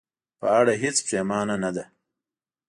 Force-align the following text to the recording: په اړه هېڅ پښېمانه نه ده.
په 0.39 0.47
اړه 0.59 0.73
هېڅ 0.83 0.97
پښېمانه 1.05 1.55
نه 1.63 1.69
ده. 1.75 1.85